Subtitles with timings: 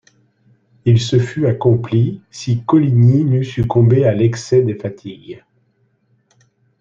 [0.85, 5.43] Il se fût accompli, si Coligny n'eût succombé à l'excès des fatigues.